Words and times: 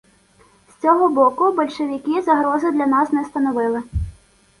З 0.69 0.81
цього 0.81 1.09
боку 1.09 1.51
большевики 1.51 2.21
загрози 2.21 2.71
для 2.71 2.85
нас 2.85 3.11
не 3.11 3.25
становили. 3.25 3.83